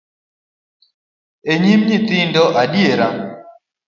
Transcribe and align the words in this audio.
E 1.51 1.53
nyim 1.61 1.81
nyithindo 1.87 2.43
adiera? 2.61 3.07